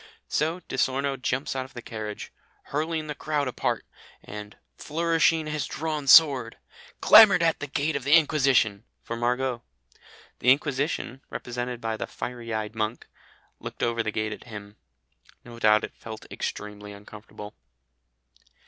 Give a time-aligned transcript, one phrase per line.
[0.27, 2.31] So Di Sorno jumps out of the carriage,
[2.73, 3.85] "hurling the crowd apart,"
[4.23, 6.57] and, "flourishing his drawn sword,"
[7.01, 9.61] "clamoured at the gate of the Inquisition" for Margot.
[10.39, 13.05] The Inquisition, represented by the fiery eyed monk,
[13.59, 14.75] "looked over the gate at him."
[15.45, 17.53] No doubt it felt extremely uncomfortable.